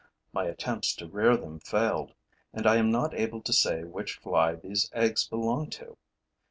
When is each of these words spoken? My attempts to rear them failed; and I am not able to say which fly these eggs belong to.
My 0.33 0.45
attempts 0.47 0.95
to 0.95 1.07
rear 1.07 1.37
them 1.37 1.59
failed; 1.59 2.15
and 2.53 2.65
I 2.65 2.77
am 2.77 2.89
not 2.89 3.13
able 3.13 3.39
to 3.43 3.53
say 3.53 3.83
which 3.83 4.15
fly 4.15 4.55
these 4.55 4.89
eggs 4.93 5.27
belong 5.27 5.69
to. 5.77 5.95